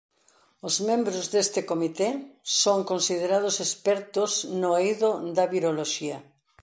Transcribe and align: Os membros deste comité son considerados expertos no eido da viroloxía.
Os 0.67 0.75
membros 0.89 1.25
deste 1.33 1.61
comité 1.71 2.09
son 2.61 2.79
considerados 2.91 3.55
expertos 3.65 4.31
no 4.61 4.69
eido 4.83 5.09
da 5.37 5.45
viroloxía. 5.53 6.17